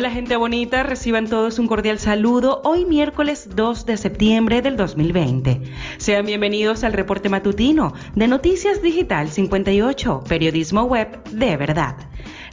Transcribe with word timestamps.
Hola 0.00 0.10
gente 0.10 0.36
bonita, 0.36 0.82
reciban 0.82 1.28
todos 1.28 1.58
un 1.58 1.66
cordial 1.66 1.98
saludo 1.98 2.62
hoy 2.64 2.86
miércoles 2.86 3.50
2 3.54 3.84
de 3.84 3.98
septiembre 3.98 4.62
del 4.62 4.78
2020. 4.78 5.60
Sean 5.98 6.24
bienvenidos 6.24 6.84
al 6.84 6.94
reporte 6.94 7.28
matutino 7.28 7.92
de 8.14 8.26
Noticias 8.26 8.80
Digital 8.80 9.28
58, 9.28 10.24
periodismo 10.26 10.84
web 10.84 11.22
de 11.32 11.54
verdad. 11.58 11.96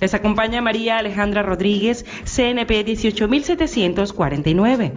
Les 0.02 0.14
acompaña 0.14 0.62
María 0.62 0.98
Alejandra 0.98 1.42
Rodríguez, 1.42 2.06
CNP 2.26 2.84
18749. 2.84 4.92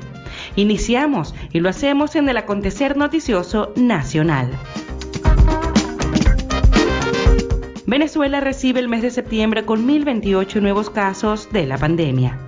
Iniciamos 0.57 1.37
y 1.53 1.61
lo 1.61 1.69
hacemos 1.69 2.17
en 2.17 2.29
el 2.29 2.37
acontecer 2.37 2.97
noticioso 2.97 3.73
nacional. 3.77 4.51
Venezuela 7.91 8.39
recibe 8.39 8.79
el 8.79 8.87
mes 8.87 9.03
de 9.03 9.11
septiembre 9.11 9.65
con 9.65 9.85
1.028 9.85 10.61
nuevos 10.61 10.91
casos 10.91 11.51
de 11.51 11.67
la 11.67 11.77
pandemia. 11.77 12.39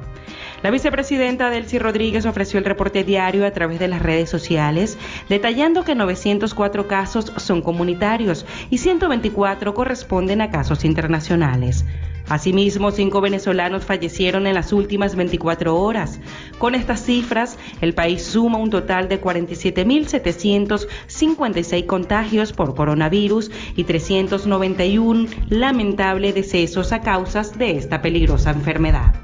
La 0.62 0.70
vicepresidenta 0.70 1.50
Delcy 1.50 1.80
Rodríguez 1.80 2.26
ofreció 2.26 2.60
el 2.60 2.64
reporte 2.64 3.02
diario 3.02 3.44
a 3.44 3.50
través 3.50 3.80
de 3.80 3.88
las 3.88 4.00
redes 4.02 4.30
sociales, 4.30 4.96
detallando 5.28 5.82
que 5.82 5.96
904 5.96 6.86
casos 6.86 7.32
son 7.38 7.60
comunitarios 7.60 8.46
y 8.70 8.78
124 8.78 9.74
corresponden 9.74 10.42
a 10.42 10.52
casos 10.52 10.84
internacionales. 10.84 11.84
Asimismo, 12.32 12.90
cinco 12.92 13.20
venezolanos 13.20 13.84
fallecieron 13.84 14.46
en 14.46 14.54
las 14.54 14.72
últimas 14.72 15.16
24 15.16 15.76
horas. 15.76 16.18
Con 16.56 16.74
estas 16.74 17.04
cifras, 17.04 17.58
el 17.82 17.92
país 17.92 18.22
suma 18.22 18.56
un 18.56 18.70
total 18.70 19.10
de 19.10 19.20
47.756 19.20 21.84
contagios 21.84 22.54
por 22.54 22.74
coronavirus 22.74 23.50
y 23.76 23.84
391 23.84 25.28
lamentables 25.50 26.34
decesos 26.34 26.92
a 26.92 27.02
causas 27.02 27.58
de 27.58 27.76
esta 27.76 28.00
peligrosa 28.00 28.52
enfermedad. 28.52 29.21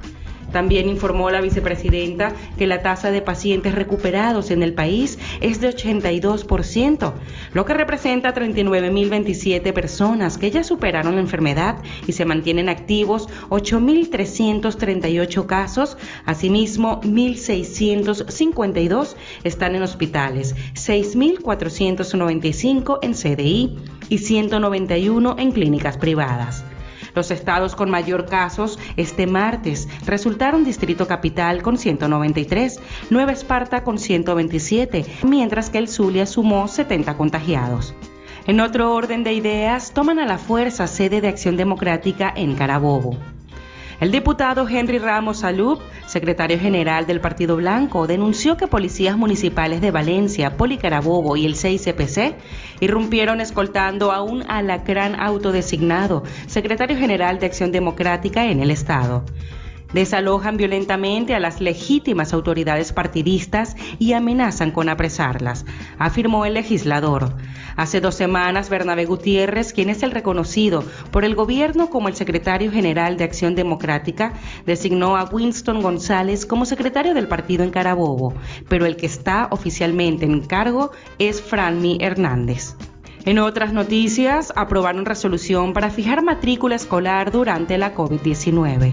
También 0.52 0.88
informó 0.88 1.30
la 1.30 1.40
vicepresidenta 1.40 2.34
que 2.56 2.66
la 2.66 2.82
tasa 2.82 3.10
de 3.10 3.22
pacientes 3.22 3.74
recuperados 3.74 4.50
en 4.50 4.62
el 4.62 4.74
país 4.74 5.18
es 5.40 5.60
de 5.60 5.70
82%, 5.70 7.14
lo 7.52 7.64
que 7.64 7.74
representa 7.74 8.34
39.027 8.34 9.72
personas 9.72 10.36
que 10.38 10.50
ya 10.50 10.64
superaron 10.64 11.14
la 11.16 11.20
enfermedad 11.20 11.76
y 12.06 12.12
se 12.12 12.24
mantienen 12.24 12.68
activos 12.68 13.28
8.338 13.50 15.46
casos. 15.46 15.96
Asimismo, 16.24 17.00
1.652 17.02 19.16
están 19.44 19.74
en 19.74 19.82
hospitales, 19.82 20.54
6.495 20.74 22.98
en 23.02 23.14
CDI 23.14 23.76
y 24.08 24.18
191 24.18 25.36
en 25.38 25.50
clínicas 25.52 25.98
privadas. 25.98 26.64
Los 27.18 27.32
estados 27.32 27.74
con 27.74 27.90
mayor 27.90 28.26
casos 28.26 28.78
este 28.96 29.26
martes 29.26 29.88
resultaron 30.06 30.62
Distrito 30.62 31.08
Capital 31.08 31.62
con 31.62 31.76
193, 31.76 32.78
Nueva 33.10 33.32
Esparta 33.32 33.82
con 33.82 33.98
127, 33.98 35.04
mientras 35.26 35.68
que 35.68 35.78
el 35.78 35.88
Zulia 35.88 36.26
sumó 36.26 36.68
70 36.68 37.16
contagiados. 37.16 37.92
En 38.46 38.60
otro 38.60 38.94
orden 38.94 39.24
de 39.24 39.32
ideas, 39.32 39.90
toman 39.92 40.20
a 40.20 40.26
la 40.26 40.38
fuerza 40.38 40.86
sede 40.86 41.20
de 41.20 41.26
Acción 41.26 41.56
Democrática 41.56 42.32
en 42.36 42.54
Carabobo. 42.54 43.16
El 44.00 44.12
diputado 44.12 44.68
Henry 44.68 44.98
Ramos 44.98 45.38
Salub, 45.38 45.80
secretario 46.06 46.56
general 46.56 47.04
del 47.06 47.20
Partido 47.20 47.56
Blanco, 47.56 48.06
denunció 48.06 48.56
que 48.56 48.68
policías 48.68 49.16
municipales 49.16 49.80
de 49.80 49.90
Valencia, 49.90 50.56
Policarabobo 50.56 51.36
y 51.36 51.44
el 51.46 51.54
6CPC 51.54 52.36
irrumpieron 52.78 53.40
escoltando 53.40 54.12
a 54.12 54.22
un 54.22 54.48
alacrán 54.48 55.18
autodesignado, 55.18 56.22
secretario 56.46 56.96
general 56.96 57.40
de 57.40 57.46
Acción 57.46 57.72
Democrática 57.72 58.46
en 58.46 58.60
el 58.60 58.70
Estado 58.70 59.24
desalojan 59.92 60.56
violentamente 60.56 61.34
a 61.34 61.40
las 61.40 61.60
legítimas 61.60 62.32
autoridades 62.32 62.92
partidistas 62.92 63.74
y 63.98 64.12
amenazan 64.12 64.70
con 64.70 64.88
apresarlas, 64.88 65.64
afirmó 65.98 66.44
el 66.44 66.54
legislador. 66.54 67.34
Hace 67.78 68.00
dos 68.00 68.16
semanas, 68.16 68.70
Bernabé 68.70 69.04
Gutiérrez, 69.04 69.72
quien 69.72 69.88
es 69.88 70.02
el 70.02 70.10
reconocido 70.10 70.82
por 71.12 71.24
el 71.24 71.36
gobierno 71.36 71.90
como 71.90 72.08
el 72.08 72.16
secretario 72.16 72.72
general 72.72 73.16
de 73.16 73.22
Acción 73.22 73.54
Democrática, 73.54 74.32
designó 74.66 75.16
a 75.16 75.22
Winston 75.30 75.80
González 75.80 76.44
como 76.44 76.64
secretario 76.64 77.14
del 77.14 77.28
partido 77.28 77.62
en 77.62 77.70
Carabobo, 77.70 78.34
pero 78.68 78.84
el 78.84 78.96
que 78.96 79.06
está 79.06 79.46
oficialmente 79.52 80.26
en 80.26 80.40
cargo 80.40 80.90
es 81.20 81.40
Franmi 81.40 81.98
Hernández. 82.00 82.74
En 83.24 83.38
otras 83.38 83.72
noticias, 83.72 84.52
aprobaron 84.56 85.06
resolución 85.06 85.72
para 85.72 85.90
fijar 85.90 86.24
matrícula 86.24 86.74
escolar 86.74 87.30
durante 87.30 87.78
la 87.78 87.94
COVID-19. 87.94 88.92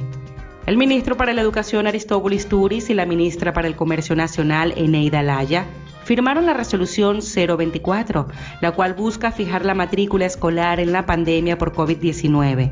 El 0.68 0.78
ministro 0.78 1.18
para 1.18 1.34
la 1.34 1.41
Educación 1.41 1.88
Aristóbulo 1.88 2.38
Turis 2.47 2.91
y 2.91 2.94
la 2.94 3.07
ministra 3.07 3.51
para 3.51 3.68
el 3.68 3.75
Comercio 3.75 4.16
Nacional 4.16 4.75
Eneida 4.78 5.24
Laya 5.24 5.66
firmaron 6.05 6.45
la 6.45 6.53
resolución 6.53 7.19
024, 7.19 8.27
la 8.61 8.71
cual 8.71 8.93
busca 8.93 9.31
fijar 9.31 9.66
la 9.66 9.73
matrícula 9.73 10.25
escolar 10.25 10.79
en 10.79 10.91
la 10.91 11.05
pandemia 11.05 11.57
por 11.57 11.73
COVID-19. 11.73 12.71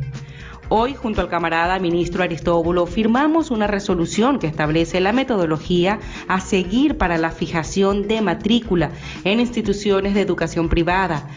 Hoy, 0.70 0.96
junto 0.96 1.20
al 1.20 1.30
camarada 1.30 1.78
ministro 1.80 2.24
Aristóbulo, 2.24 2.86
firmamos 2.86 3.52
una 3.52 3.68
resolución 3.68 4.40
que 4.40 4.48
establece 4.48 5.02
la 5.02 5.12
metodología 5.12 6.00
a 6.28 6.40
seguir 6.40 6.98
para 6.98 7.18
la 7.18 7.32
fijación 7.32 8.08
de 8.08 8.22
matrícula 8.22 8.92
en 9.24 9.40
instituciones 9.40 10.14
de 10.14 10.22
educación 10.22 10.70
privada, 10.70 11.28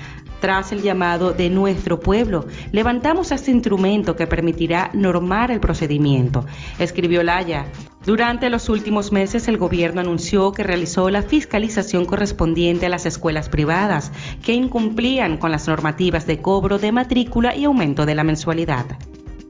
tras 0.41 0.72
el 0.72 0.82
llamado 0.82 1.32
de 1.32 1.50
nuestro 1.50 2.00
pueblo, 2.00 2.47
levantamos 2.72 3.32
este 3.32 3.50
instrumento 3.50 4.16
que 4.16 4.26
permitirá 4.26 4.91
normar 4.92 5.50
el 5.50 5.60
procedimiento, 5.60 6.44
escribió 6.78 7.22
Laya. 7.22 7.66
Durante 8.04 8.50
los 8.50 8.69
últimos 8.69 9.10
meses 9.10 9.48
el 9.48 9.58
gobierno 9.58 10.00
anunció 10.00 10.52
que 10.52 10.62
realizó 10.62 11.10
la 11.10 11.22
fiscalización 11.22 12.04
correspondiente 12.04 12.86
a 12.86 12.88
las 12.88 13.04
escuelas 13.04 13.48
privadas 13.48 14.12
que 14.44 14.52
incumplían 14.52 15.38
con 15.38 15.50
las 15.50 15.66
normativas 15.66 16.26
de 16.26 16.41
cobro 16.41 16.78
de 16.78 16.92
matrícula 16.92 17.56
y 17.56 17.64
aumento 17.64 18.06
de 18.06 18.14
la 18.14 18.22
mensualidad. 18.22 18.86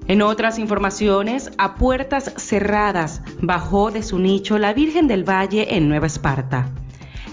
En 0.09 0.23
otras 0.23 0.59
informaciones, 0.61 1.51
a 1.59 1.75
puertas 1.75 2.33
cerradas 2.37 3.23
bajó 3.43 3.91
de 3.91 4.05
su 4.05 4.21
nicho 4.21 4.57
la 4.57 4.73
Virgen 4.73 5.09
del 5.09 5.29
Valle 5.29 5.77
en 5.77 5.89
Nueva 5.89 6.07
Esparta. 6.07 6.71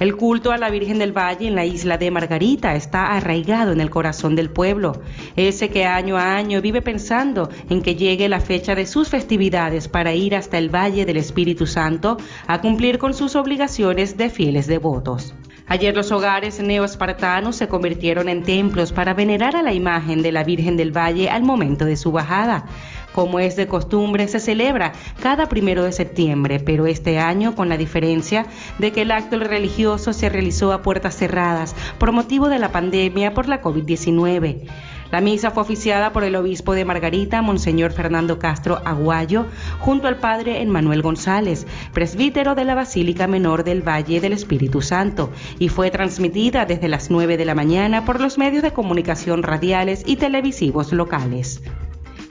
El 0.03 0.18
culto 0.18 0.52
a 0.52 0.58
la 0.58 0.69
Virgen 0.69 1.00
del 1.00 1.18
Valle 1.18 1.47
en 1.47 1.56
la 1.56 1.64
isla 1.64 1.97
de 1.97 2.12
Margarita 2.12 2.75
está 2.75 3.14
arraigado 3.16 3.72
en 3.72 3.80
el 3.80 3.90
corazón 3.90 4.36
del 4.36 4.50
pueblo, 4.50 5.02
ese 5.38 5.69
que 5.69 5.86
año 5.86 6.18
a 6.18 6.36
año 6.36 6.62
vive 6.62 6.81
pensando 6.81 7.50
en 7.69 7.81
que 7.81 7.96
llegue 7.96 8.28
la 8.28 8.41
fecha 8.41 8.75
de 8.75 8.86
sus 8.86 9.08
festividades 9.08 9.88
para 9.88 10.14
ir 10.14 10.36
hasta 10.36 10.58
el 10.58 10.68
Valle 10.68 11.06
del 11.06 11.16
Espíritu 11.16 11.68
Santo 11.68 12.18
a 12.47 12.59
cumplir 12.59 12.97
con 12.97 13.14
sus 13.14 13.38
obligaciones 13.38 14.18
de 14.18 14.30
fieles 14.30 14.68
devotos. 14.68 15.36
Ayer 15.68 15.96
los 15.96 16.12
hogares 16.12 16.59
neoespartanos 16.59 17.56
se 17.56 17.70
convirtieron 17.70 18.28
en 18.28 18.44
templos 18.44 18.91
para 18.91 19.14
venerar 19.14 19.56
a 19.56 19.64
la 19.64 19.72
imagen 19.72 20.22
de 20.22 20.34
la 20.34 20.44
Virgen 20.44 20.75
del 20.75 20.91
Valle 20.91 21.30
al 21.30 21.44
momento 21.44 21.85
de 21.85 21.96
su 21.96 22.12
bajada. 22.12 22.66
Como 23.13 23.40
es 23.40 23.56
de 23.56 23.68
costumbre, 23.68 24.28
se 24.28 24.40
celebra 24.40 24.94
cada 25.22 25.47
primero 25.47 25.84
de 25.84 25.91
septiembre, 25.91 26.59
pero 26.59 26.88
este 26.88 27.19
año 27.19 27.56
con 27.56 27.69
la 27.69 27.78
diferencia 27.78 28.47
de 28.79 28.91
que 28.91 29.03
el 29.03 29.12
acto 29.12 29.40
religioso 29.40 30.13
se 30.13 30.29
realizó 30.29 30.74
a 30.74 30.81
puertas 30.81 31.16
cerradas 31.16 31.75
por 32.00 32.12
motivo 32.12 32.50
de 32.50 32.59
la 32.59 32.72
pandemia 32.72 33.34
por 33.34 33.47
la 33.47 33.62
COVID-19. 33.62 34.68
La 35.13 35.22
misa 35.22 35.52
fue 35.52 35.62
oficiada 35.62 36.12
por 36.12 36.23
el 36.23 36.35
obispo 36.35 36.73
de 36.73 36.85
Margarita, 36.85 37.44
Monseñor 37.44 37.91
Fernando 37.91 38.40
Castro 38.40 38.81
Aguayo, 38.84 39.46
junto 39.78 40.07
al 40.07 40.18
padre 40.18 40.63
Emmanuel 40.63 41.03
González, 41.03 41.68
presbítero 41.94 42.56
de 42.56 42.66
la 42.66 42.73
Basílica 42.73 43.28
Menor 43.28 43.63
del 43.63 43.88
Valle 43.88 44.22
del 44.22 44.34
Espíritu 44.34 44.81
Santo, 44.81 45.29
y 45.59 45.69
fue 45.69 45.91
transmitida 45.91 46.66
desde 46.66 46.88
las 46.88 47.12
9 47.12 47.38
de 47.38 47.46
la 47.46 47.53
mañana 47.53 48.06
por 48.06 48.19
los 48.19 48.40
medios 48.40 48.64
de 48.64 48.73
comunicación 48.73 49.43
radiales 49.43 50.02
y 50.08 50.16
televisivos 50.16 50.91
locales. 50.91 51.61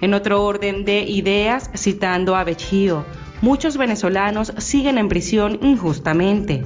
En 0.02 0.14
otro 0.14 0.42
orden 0.42 0.84
de 0.84 1.02
ideas, 1.02 1.70
citando 1.76 2.34
a 2.34 2.42
Bechío, 2.42 3.04
muchos 3.40 3.76
venezolanos 3.76 4.52
siguen 4.58 4.98
en 4.98 5.08
prisión 5.08 5.60
injustamente. 5.62 6.64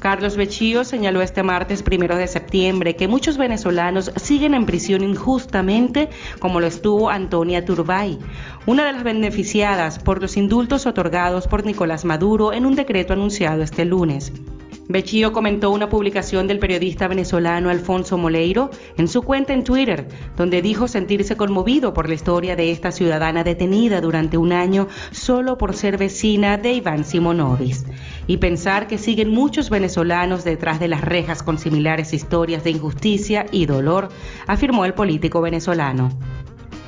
Carlos 0.00 0.38
Bechío 0.38 0.84
señaló 0.84 1.20
este 1.20 1.42
martes 1.42 1.82
primero 1.82 2.16
de 2.16 2.26
septiembre 2.26 2.96
que 2.96 3.06
muchos 3.06 3.36
venezolanos 3.36 4.10
siguen 4.16 4.54
en 4.54 4.64
prisión 4.64 5.04
injustamente, 5.04 6.08
como 6.38 6.60
lo 6.60 6.66
estuvo 6.66 7.10
Antonia 7.10 7.62
Turbay, 7.62 8.18
una 8.64 8.86
de 8.86 8.94
las 8.94 9.04
beneficiadas 9.04 9.98
por 9.98 10.22
los 10.22 10.38
indultos 10.38 10.86
otorgados 10.86 11.46
por 11.46 11.66
Nicolás 11.66 12.06
Maduro 12.06 12.54
en 12.54 12.64
un 12.64 12.74
decreto 12.74 13.12
anunciado 13.12 13.62
este 13.62 13.84
lunes. 13.84 14.32
Bechío 14.90 15.34
comentó 15.34 15.70
una 15.70 15.90
publicación 15.90 16.46
del 16.48 16.58
periodista 16.58 17.08
venezolano 17.08 17.68
Alfonso 17.68 18.16
Moleiro 18.16 18.70
en 18.96 19.06
su 19.06 19.20
cuenta 19.20 19.52
en 19.52 19.62
Twitter, 19.62 20.08
donde 20.34 20.62
dijo 20.62 20.88
sentirse 20.88 21.36
conmovido 21.36 21.92
por 21.92 22.08
la 22.08 22.14
historia 22.14 22.56
de 22.56 22.70
esta 22.70 22.90
ciudadana 22.90 23.44
detenida 23.44 24.00
durante 24.00 24.38
un 24.38 24.50
año 24.50 24.88
solo 25.10 25.58
por 25.58 25.76
ser 25.76 25.98
vecina 25.98 26.56
de 26.56 26.72
Iván 26.72 27.04
Simonovis, 27.04 27.84
y 28.26 28.38
pensar 28.38 28.86
que 28.86 28.96
siguen 28.96 29.28
muchos 29.28 29.68
venezolanos 29.68 30.42
detrás 30.42 30.80
de 30.80 30.88
las 30.88 31.02
rejas 31.02 31.42
con 31.42 31.58
similares 31.58 32.14
historias 32.14 32.64
de 32.64 32.70
injusticia 32.70 33.44
y 33.52 33.66
dolor, 33.66 34.08
afirmó 34.46 34.86
el 34.86 34.94
político 34.94 35.42
venezolano. 35.42 36.08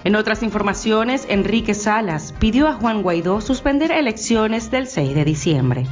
En 0.05 0.17
otras 0.17 0.43
informaciones, 0.43 1.27
Enrique 1.29 1.75
Salas 1.75 2.33
pidió 2.39 2.67
a 2.67 2.73
Juan 2.73 3.03
Guaidó 3.03 3.43
suspender 3.43 3.93
elecciones 3.93 4.71
del 4.71 4.87
6 4.87 5.15
de 5.15 5.25
diciembre. 5.27 5.87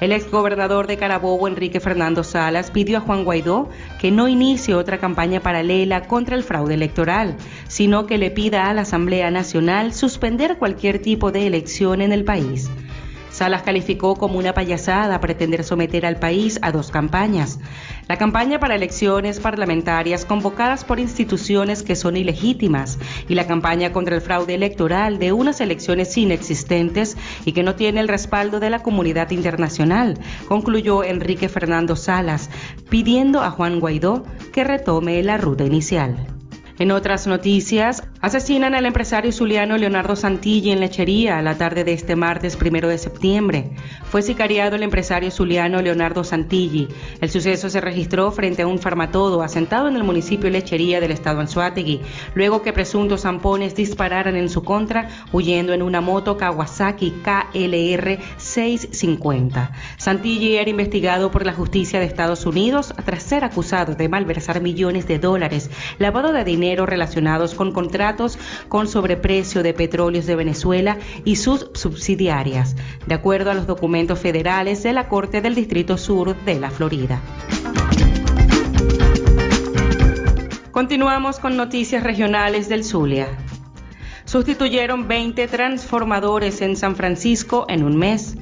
El 0.00 0.12
exgobernador 0.12 0.86
de 0.86 0.98
Carabobo, 0.98 1.48
Enrique 1.48 1.80
Fernando 1.80 2.22
Salas, 2.22 2.70
pidió 2.70 2.98
a 2.98 3.00
Juan 3.00 3.24
Guaidó 3.24 3.70
que 3.98 4.10
no 4.10 4.28
inicie 4.28 4.74
otra 4.74 4.98
campaña 4.98 5.40
paralela 5.40 6.06
contra 6.06 6.36
el 6.36 6.44
fraude 6.44 6.74
electoral, 6.74 7.36
sino 7.66 8.06
que 8.06 8.18
le 8.18 8.30
pida 8.30 8.68
a 8.68 8.74
la 8.74 8.82
Asamblea 8.82 9.30
Nacional 9.30 9.94
suspender 9.94 10.58
cualquier 10.58 11.00
tipo 11.00 11.32
de 11.32 11.46
elección 11.46 12.02
en 12.02 12.12
el 12.12 12.24
país. 12.24 12.70
Salas 13.36 13.64
calificó 13.64 14.16
como 14.16 14.38
una 14.38 14.54
payasada 14.54 15.20
pretender 15.20 15.62
someter 15.62 16.06
al 16.06 16.18
país 16.18 16.58
a 16.62 16.72
dos 16.72 16.90
campañas. 16.90 17.58
La 18.08 18.16
campaña 18.16 18.58
para 18.58 18.76
elecciones 18.76 19.40
parlamentarias 19.40 20.24
convocadas 20.24 20.84
por 20.84 21.00
instituciones 21.00 21.82
que 21.82 21.96
son 21.96 22.16
ilegítimas 22.16 22.98
y 23.28 23.34
la 23.34 23.46
campaña 23.46 23.92
contra 23.92 24.14
el 24.14 24.22
fraude 24.22 24.54
electoral 24.54 25.18
de 25.18 25.34
unas 25.34 25.60
elecciones 25.60 26.16
inexistentes 26.16 27.18
y 27.44 27.52
que 27.52 27.62
no 27.62 27.74
tiene 27.74 28.00
el 28.00 28.08
respaldo 28.08 28.58
de 28.58 28.70
la 28.70 28.82
comunidad 28.82 29.30
internacional, 29.30 30.18
concluyó 30.48 31.04
Enrique 31.04 31.50
Fernando 31.50 31.94
Salas, 31.94 32.48
pidiendo 32.88 33.42
a 33.42 33.50
Juan 33.50 33.80
Guaidó 33.80 34.24
que 34.50 34.64
retome 34.64 35.22
la 35.22 35.36
ruta 35.36 35.62
inicial. 35.62 36.26
En 36.78 36.90
otras 36.90 37.26
noticias, 37.26 38.02
asesinan 38.20 38.74
al 38.74 38.86
empresario 38.86 39.32
zuliano 39.32 39.76
Leonardo 39.76 40.16
Santilli 40.16 40.70
en 40.70 40.80
lechería 40.80 41.42
la 41.42 41.58
tarde 41.58 41.84
de 41.84 41.92
este 41.92 42.16
martes 42.16 42.56
primero 42.56 42.88
de 42.88 42.98
septiembre. 42.98 43.70
Fue 44.10 44.22
sicariado 44.22 44.76
el 44.76 44.82
empresario 44.82 45.30
zuliano 45.30 45.82
Leonardo 45.82 46.24
Santilli. 46.24 46.88
El 47.20 47.30
suceso 47.30 47.68
se 47.68 47.80
registró 47.80 48.30
frente 48.32 48.62
a 48.62 48.66
un 48.66 48.78
farmatodo 48.78 49.42
asentado 49.42 49.88
en 49.88 49.96
el 49.96 50.04
municipio 50.04 50.50
Lechería 50.50 51.00
del 51.00 51.10
estado 51.10 51.40
Anzuategui, 51.40 52.00
luego 52.34 52.62
que 52.62 52.72
presuntos 52.72 53.22
zampones 53.22 53.74
dispararan 53.74 54.36
en 54.36 54.48
su 54.48 54.64
contra 54.64 55.08
huyendo 55.32 55.72
en 55.72 55.82
una 55.82 56.00
moto 56.00 56.36
Kawasaki 56.36 57.22
KLR 57.22 58.18
650. 58.38 59.72
Santilli 59.98 60.56
era 60.56 60.70
investigado 60.70 61.30
por 61.30 61.44
la 61.44 61.52
justicia 61.52 62.00
de 62.00 62.06
Estados 62.06 62.46
Unidos 62.46 62.94
tras 63.04 63.22
ser 63.22 63.44
acusado 63.44 63.94
de 63.94 64.08
malversar 64.08 64.60
millones 64.60 65.06
de 65.06 65.18
dólares, 65.18 65.70
lavado 65.98 66.32
de 66.32 66.44
dinero 66.44 66.86
relacionados 66.86 67.54
con 67.54 67.72
contratos 67.72 68.06
con 68.68 68.88
sobreprecio 68.88 69.62
de 69.62 69.74
petróleos 69.74 70.26
de 70.26 70.36
Venezuela 70.36 70.98
y 71.24 71.36
sus 71.36 71.70
subsidiarias, 71.74 72.76
de 73.06 73.14
acuerdo 73.14 73.50
a 73.50 73.54
los 73.54 73.66
documentos 73.66 74.18
federales 74.18 74.82
de 74.82 74.92
la 74.92 75.08
Corte 75.08 75.40
del 75.40 75.54
Distrito 75.54 75.96
Sur 75.98 76.36
de 76.44 76.58
la 76.58 76.70
Florida. 76.70 77.20
Continuamos 80.70 81.38
con 81.38 81.56
noticias 81.56 82.02
regionales 82.02 82.68
del 82.68 82.84
Zulia. 82.84 83.28
Sustituyeron 84.26 85.08
20 85.08 85.46
transformadores 85.48 86.60
en 86.60 86.76
San 86.76 86.96
Francisco 86.96 87.64
en 87.68 87.84
un 87.84 87.96
mes 87.96 88.36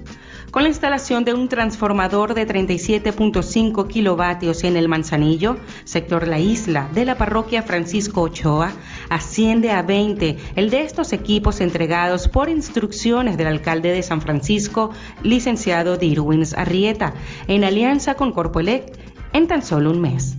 con 0.55 0.63
la 0.63 0.69
instalación 0.69 1.25
de 1.25 1.35
un 1.35 1.49
transformador 1.49 2.33
de 2.33 2.47
37.5 2.47 3.89
kilovatios 3.89 4.63
en 4.63 4.77
el 4.77 4.89
Manzanillo, 4.89 5.57
sector 5.83 6.29
La 6.29 6.39
Isla, 6.39 6.89
de 6.95 7.05
la 7.05 7.19
parroquia 7.19 7.65
Francisco 7.65 8.21
Ochoa, 8.21 8.71
asciende 9.11 9.73
a 9.73 9.83
20 9.83 10.37
el 10.55 10.71
de 10.71 10.83
estos 10.83 11.13
equipos 11.13 11.61
entregados 11.61 12.29
por 12.29 12.49
instrucciones 12.49 13.37
del 13.37 13.49
alcalde 13.49 13.91
de 13.91 14.05
San 14.05 14.21
Francisco, 14.21 14.93
licenciado 15.25 15.97
Dirwins 15.97 16.55
Arrieta, 16.55 17.15
en 17.49 17.65
alianza 17.65 18.15
con 18.15 18.31
Corpoelec, 18.31 18.97
en 19.33 19.49
tan 19.49 19.61
solo 19.61 19.91
un 19.91 20.01
mes. 20.01 20.37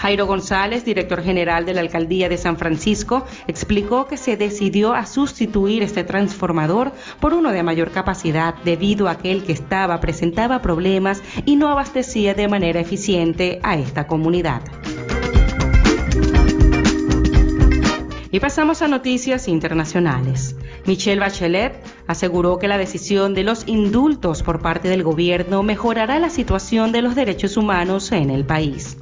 Jairo 0.00 0.26
González, 0.26 0.82
director 0.86 1.22
general 1.22 1.66
de 1.66 1.74
la 1.74 1.82
Alcaldía 1.82 2.30
de 2.30 2.38
San 2.38 2.56
Francisco, 2.56 3.26
explicó 3.46 4.06
que 4.06 4.16
se 4.16 4.38
decidió 4.38 4.94
a 4.94 5.04
sustituir 5.04 5.82
este 5.82 6.04
transformador 6.04 6.92
por 7.20 7.34
uno 7.34 7.52
de 7.52 7.62
mayor 7.62 7.90
capacidad 7.90 8.54
debido 8.64 9.10
a 9.10 9.18
que 9.18 9.30
el 9.30 9.44
que 9.44 9.52
estaba 9.52 10.00
presentaba 10.00 10.62
problemas 10.62 11.22
y 11.44 11.56
no 11.56 11.68
abastecía 11.68 12.32
de 12.32 12.48
manera 12.48 12.80
eficiente 12.80 13.60
a 13.62 13.76
esta 13.76 14.06
comunidad. 14.06 14.62
Y 18.32 18.40
pasamos 18.40 18.80
a 18.80 18.88
noticias 18.88 19.48
internacionales. 19.48 20.56
Michelle 20.86 21.20
Bachelet 21.20 21.74
aseguró 22.06 22.58
que 22.58 22.68
la 22.68 22.78
decisión 22.78 23.34
de 23.34 23.42
los 23.42 23.68
indultos 23.68 24.42
por 24.42 24.62
parte 24.62 24.88
del 24.88 25.02
gobierno 25.02 25.62
mejorará 25.62 26.18
la 26.18 26.30
situación 26.30 26.90
de 26.90 27.02
los 27.02 27.14
derechos 27.14 27.58
humanos 27.58 28.12
en 28.12 28.30
el 28.30 28.46
país. 28.46 28.96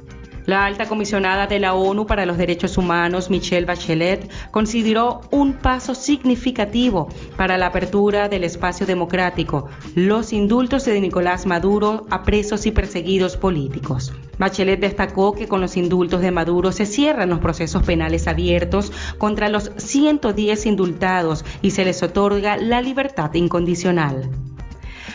La 0.49 0.65
alta 0.65 0.87
comisionada 0.87 1.45
de 1.45 1.59
la 1.59 1.75
ONU 1.75 2.07
para 2.07 2.25
los 2.25 2.39
Derechos 2.39 2.75
Humanos, 2.79 3.29
Michelle 3.29 3.67
Bachelet, 3.67 4.31
consideró 4.49 5.21
un 5.29 5.53
paso 5.53 5.93
significativo 5.93 7.07
para 7.37 7.59
la 7.59 7.67
apertura 7.67 8.29
del 8.29 8.43
espacio 8.43 8.87
democrático, 8.87 9.69
los 9.93 10.33
indultos 10.33 10.85
de 10.85 10.99
Nicolás 11.01 11.45
Maduro 11.45 12.07
a 12.09 12.23
presos 12.23 12.65
y 12.65 12.71
perseguidos 12.71 13.37
políticos. 13.37 14.11
Bachelet 14.39 14.79
destacó 14.79 15.33
que 15.33 15.47
con 15.47 15.61
los 15.61 15.77
indultos 15.77 16.21
de 16.21 16.31
Maduro 16.31 16.71
se 16.71 16.87
cierran 16.87 17.29
los 17.29 17.41
procesos 17.41 17.83
penales 17.83 18.27
abiertos 18.27 18.91
contra 19.19 19.49
los 19.49 19.69
110 19.77 20.65
indultados 20.65 21.45
y 21.61 21.69
se 21.69 21.85
les 21.85 22.01
otorga 22.01 22.57
la 22.57 22.81
libertad 22.81 23.31
incondicional. 23.35 24.31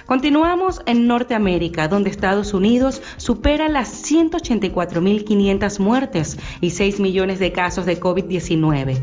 Continuamos 0.06 0.82
en 0.84 1.06
Norteamérica, 1.06 1.88
donde 1.88 2.10
Estados 2.10 2.52
Unidos 2.52 3.00
supera 3.16 3.70
las 3.70 4.04
184.500 4.04 5.78
muertes 5.78 6.36
y 6.60 6.70
6 6.70 7.00
millones 7.00 7.38
de 7.38 7.52
casos 7.52 7.86
de 7.86 7.98
COVID-19. 7.98 9.00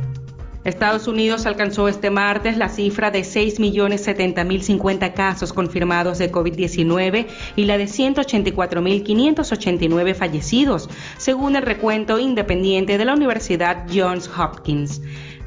Estados 0.64 1.08
Unidos 1.08 1.48
alcanzó 1.48 1.88
este 1.88 2.12
martes 2.12 2.56
la 2.56 2.70
cifra 2.70 3.10
de 3.10 3.22
6.070.050 3.22 5.16
casos 5.16 5.54
confirmados 5.54 6.20
de 6.20 6.32
COVID-19 6.32 7.26
y 7.56 7.66
la 7.66 7.80
de 7.80 7.86
184.589 7.86 10.14
fallecidos, 10.14 10.88
según 11.18 11.56
el 11.56 11.64
recuento 11.64 12.20
independiente 12.20 13.00
de 13.00 13.06
la 13.06 13.16
Universidad 13.16 13.88
Johns 13.92 14.30
Hopkins. 14.38 15.02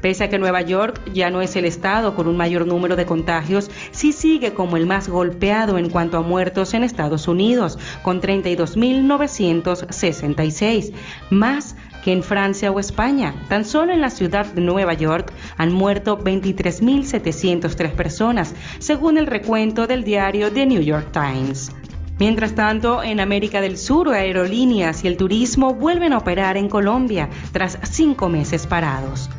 Pese 0.05 0.25
a 0.25 0.29
que 0.29 0.37
Nueva 0.37 0.61
York 0.61 1.01
ya 1.15 1.31
no 1.31 1.41
es 1.41 1.55
el 1.55 1.65
estado 1.65 2.13
con 2.13 2.27
un 2.27 2.37
mayor 2.37 2.67
número 2.67 2.95
de 2.95 3.07
contagios, 3.07 3.71
sí 3.89 4.11
sigue 4.11 4.53
como 4.53 4.77
el 4.77 4.85
más 4.85 5.09
golpeado 5.09 5.79
en 5.79 5.89
cuanto 5.89 6.19
a 6.19 6.21
muertos 6.21 6.75
en 6.75 6.83
Estados 6.83 7.27
Unidos, 7.27 7.79
con 8.03 8.21
32.966, 8.21 10.93
más 11.31 11.75
que 12.03 12.13
en 12.13 12.21
Francia 12.21 12.71
o 12.71 12.79
España. 12.79 13.33
Tan 13.49 13.65
solo 13.65 13.93
en 13.93 14.01
la 14.01 14.11
ciudad 14.11 14.45
de 14.45 14.61
Nueva 14.61 14.93
York 14.93 15.33
han 15.57 15.73
muerto 15.73 16.19
23.703 16.19 17.91
personas, 17.93 18.53
según 18.77 19.17
el 19.17 19.25
recuento 19.25 19.87
del 19.87 20.03
diario 20.03 20.51
The 20.51 20.67
New 20.67 20.83
York 20.83 21.07
Times. 21.13 21.71
Mientras 22.19 22.53
tanto, 22.53 23.01
en 23.03 23.19
América 23.19 23.59
del 23.59 23.77
Sur, 23.77 24.09
aerolíneas 24.09 25.03
y 25.03 25.07
el 25.07 25.17
turismo 25.17 25.73
vuelven 25.73 26.13
a 26.13 26.19
operar 26.19 26.57
en 26.57 26.69
Colombia 26.69 27.27
tras 27.51 27.79
cinco 27.83 28.29
meses 28.29 28.67
parados. 28.67 29.31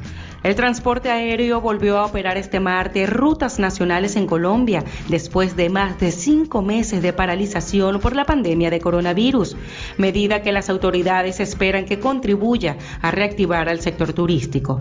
El 0.47 0.55
transporte 0.55 1.11
aéreo 1.11 1.61
volvió 1.61 1.99
a 1.99 2.07
operar 2.07 2.37
este 2.37 2.61
martes 2.61 3.11
rutas 3.11 3.59
nacionales 3.59 4.15
en 4.15 4.29
Colombia 4.29 4.85
después 5.09 5.57
de 5.57 5.71
más 5.71 5.99
de 5.99 6.13
cinco 6.13 6.63
meses 6.63 7.03
de 7.03 7.13
paralización 7.13 7.99
por 7.99 8.15
la 8.15 8.27
pandemia 8.27 8.71
de 8.71 8.81
coronavirus, 8.81 9.57
medida 9.99 10.43
que 10.43 10.53
las 10.53 10.71
autoridades 10.71 11.41
esperan 11.41 11.85
que 11.85 11.99
contribuya 11.99 12.77
a 13.03 13.11
reactivar 13.11 13.69
al 13.69 13.81
sector 13.81 14.13
turístico. 14.13 14.81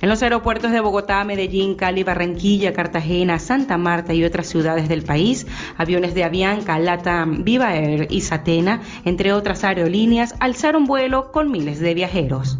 En 0.00 0.08
los 0.08 0.22
aeropuertos 0.22 0.70
de 0.70 0.78
Bogotá, 0.78 1.24
Medellín, 1.24 1.74
Cali, 1.74 2.04
Barranquilla, 2.04 2.72
Cartagena, 2.72 3.40
Santa 3.40 3.78
Marta 3.78 4.14
y 4.14 4.22
otras 4.22 4.46
ciudades 4.46 4.88
del 4.88 5.02
país, 5.02 5.48
aviones 5.78 6.14
de 6.14 6.22
Avianca, 6.22 6.78
Latam, 6.78 7.42
Viva 7.42 7.74
Air 7.74 8.06
y 8.08 8.20
Satena, 8.20 8.82
entre 9.04 9.32
otras 9.32 9.64
aerolíneas, 9.64 10.36
alzaron 10.38 10.84
vuelo 10.84 11.32
con 11.32 11.50
miles 11.50 11.80
de 11.80 11.92
viajeros. 11.94 12.56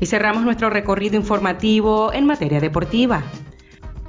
Y 0.00 0.06
cerramos 0.06 0.44
nuestro 0.44 0.70
recorrido 0.70 1.16
informativo 1.16 2.12
en 2.12 2.26
materia 2.26 2.60
deportiva. 2.60 3.22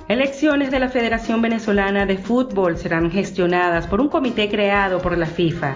Elecciones 0.08 0.72
de 0.72 0.80
la 0.80 0.90
Federación 0.90 1.42
Venezolana 1.42 2.06
de 2.06 2.18
Fútbol 2.18 2.78
serán 2.78 3.12
gestionadas 3.12 3.88
por 3.88 4.00
un 4.00 4.08
comité 4.08 4.48
creado 4.48 5.00
por 5.00 5.18
la 5.18 5.26
FIFA. 5.26 5.76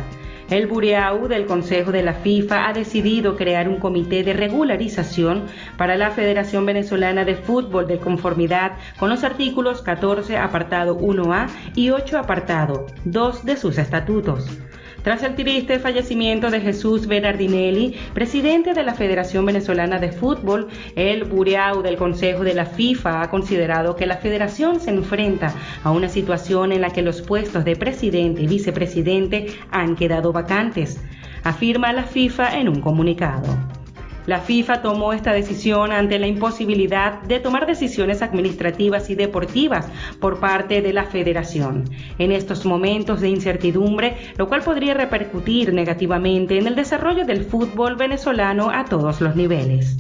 El 0.49 0.67
Bureau 0.67 1.29
del 1.29 1.45
Consejo 1.45 1.93
de 1.93 2.03
la 2.03 2.13
FIFA 2.13 2.67
ha 2.67 2.73
decidido 2.73 3.37
crear 3.37 3.69
un 3.69 3.77
comité 3.77 4.23
de 4.23 4.33
regularización 4.33 5.43
para 5.77 5.95
la 5.95 6.11
Federación 6.11 6.65
Venezolana 6.65 7.23
de 7.23 7.35
Fútbol 7.35 7.87
de 7.87 7.99
conformidad 7.99 8.73
con 8.99 9.09
los 9.09 9.23
artículos 9.23 9.81
14 9.81 10.37
apartado 10.37 10.97
1A 10.97 11.47
y 11.75 11.91
8 11.91 12.17
apartado 12.17 12.85
2 13.05 13.45
de 13.45 13.55
sus 13.55 13.77
estatutos. 13.77 14.45
Tras 15.03 15.23
el 15.23 15.33
triste 15.33 15.79
fallecimiento 15.79 16.51
de 16.51 16.61
Jesús 16.61 17.07
Bernardinelli, 17.07 17.95
presidente 18.13 18.75
de 18.75 18.83
la 18.83 18.93
Federación 18.93 19.47
Venezolana 19.47 19.97
de 19.97 20.11
Fútbol, 20.11 20.67
el 20.95 21.23
Bureau 21.23 21.81
del 21.81 21.97
Consejo 21.97 22.43
de 22.43 22.53
la 22.53 22.67
FIFA 22.67 23.23
ha 23.23 23.29
considerado 23.31 23.95
que 23.95 24.05
la 24.05 24.17
federación 24.17 24.79
se 24.79 24.91
enfrenta 24.91 25.55
a 25.83 25.89
una 25.89 26.07
situación 26.07 26.71
en 26.71 26.81
la 26.81 26.91
que 26.91 27.01
los 27.01 27.23
puestos 27.23 27.65
de 27.65 27.75
presidente 27.75 28.43
y 28.43 28.47
vicepresidente 28.47 29.47
han 29.71 29.95
quedado 29.95 30.31
vacantes, 30.31 31.01
afirma 31.43 31.93
la 31.93 32.03
FIFA 32.03 32.59
en 32.59 32.69
un 32.69 32.79
comunicado. 32.79 33.70
La 34.27 34.39
FIFA 34.39 34.81
tomó 34.81 35.13
esta 35.13 35.33
decisión 35.33 35.91
ante 35.91 36.19
la 36.19 36.27
imposibilidad 36.27 37.21
de 37.23 37.39
tomar 37.39 37.65
decisiones 37.65 38.21
administrativas 38.21 39.09
y 39.09 39.15
deportivas 39.15 39.87
por 40.19 40.39
parte 40.39 40.81
de 40.81 40.93
la 40.93 41.05
federación 41.05 41.85
en 42.19 42.31
estos 42.31 42.65
momentos 42.65 43.21
de 43.21 43.29
incertidumbre, 43.29 44.17
lo 44.37 44.47
cual 44.47 44.61
podría 44.61 44.93
repercutir 44.93 45.73
negativamente 45.73 46.57
en 46.57 46.67
el 46.67 46.75
desarrollo 46.75 47.25
del 47.25 47.45
fútbol 47.45 47.95
venezolano 47.95 48.69
a 48.69 48.85
todos 48.85 49.21
los 49.21 49.35
niveles. 49.35 49.97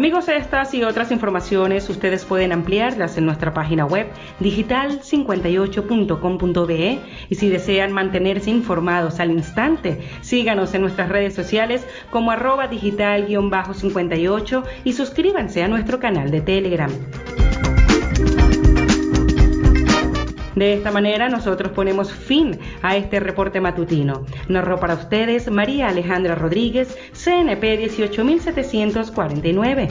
Amigos, 0.00 0.28
estas 0.28 0.72
y 0.72 0.82
otras 0.82 1.12
informaciones 1.12 1.90
ustedes 1.90 2.24
pueden 2.24 2.52
ampliarlas 2.52 3.18
en 3.18 3.26
nuestra 3.26 3.52
página 3.52 3.84
web 3.84 4.06
digital58.com.be 4.40 6.98
y 7.28 7.34
si 7.34 7.50
desean 7.50 7.92
mantenerse 7.92 8.48
informados 8.48 9.20
al 9.20 9.30
instante, 9.30 10.00
síganos 10.22 10.72
en 10.72 10.80
nuestras 10.80 11.10
redes 11.10 11.34
sociales 11.34 11.86
como 12.10 12.30
arroba 12.30 12.66
digital-58 12.66 14.64
y 14.84 14.94
suscríbanse 14.94 15.62
a 15.62 15.68
nuestro 15.68 16.00
canal 16.00 16.30
de 16.30 16.40
Telegram. 16.40 16.90
De 20.60 20.74
esta 20.74 20.90
manera 20.90 21.30
nosotros 21.30 21.72
ponemos 21.72 22.12
fin 22.12 22.58
a 22.82 22.94
este 22.94 23.18
reporte 23.18 23.62
matutino. 23.62 24.26
Narró 24.46 24.78
para 24.78 24.92
ustedes 24.92 25.50
María 25.50 25.88
Alejandra 25.88 26.34
Rodríguez, 26.34 26.98
CNP 27.14 27.78
18749. 27.78 29.88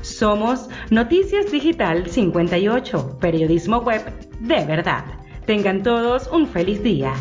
Somos 0.00 0.68
Noticias 0.90 1.52
Digital 1.52 2.08
58, 2.08 3.18
periodismo 3.20 3.78
web 3.78 4.02
de 4.40 4.64
verdad. 4.64 5.04
Tengan 5.46 5.84
todos 5.84 6.26
un 6.32 6.48
feliz 6.48 6.82
día. 6.82 7.12